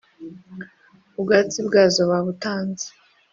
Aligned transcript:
Ubwatsi 1.19 1.59
bwazo 1.67 2.01
babutanze. 2.11 2.87